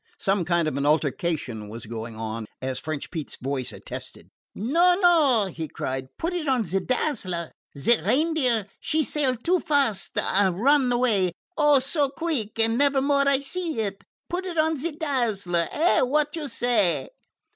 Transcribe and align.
Some 0.17 0.45
kind 0.45 0.67
of 0.67 0.77
an 0.77 0.85
altercation 0.87 1.69
was 1.69 1.85
going 1.85 2.15
on, 2.15 2.47
as 2.59 2.79
French 2.79 3.11
Pete's 3.11 3.35
voice 3.39 3.71
attested. 3.71 4.31
"No, 4.55 4.97
no!" 4.99 5.51
he 5.53 5.67
cried. 5.67 6.07
"Put 6.17 6.33
it 6.33 6.47
on 6.47 6.65
ze 6.65 6.79
Dazzler. 6.79 7.51
Ze 7.77 8.01
Reindeer 8.01 8.65
she 8.79 9.03
sail 9.03 9.35
too 9.35 9.59
fast 9.59 10.17
a, 10.17 10.23
and 10.41 10.59
run 10.59 10.91
away, 10.91 11.33
oh, 11.55 11.77
so 11.77 12.09
queeck, 12.09 12.57
and 12.59 12.79
never 12.79 12.99
more 12.99 13.27
I 13.27 13.41
see 13.41 13.79
it. 13.79 14.03
Put 14.27 14.47
it 14.47 14.57
on 14.57 14.75
ze 14.75 14.93
Dazzler. 14.93 15.69
Eh? 15.71 16.01
Wot 16.01 16.35
you 16.35 16.47
say?" 16.47 17.09